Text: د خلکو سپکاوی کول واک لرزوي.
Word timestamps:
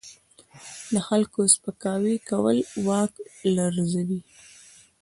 د 0.93 0.95
خلکو 1.07 1.39
سپکاوی 1.53 2.15
کول 2.29 2.57
واک 2.87 3.13
لرزوي. 3.55 4.19